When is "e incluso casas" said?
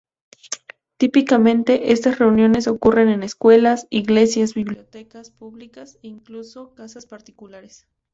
6.01-7.05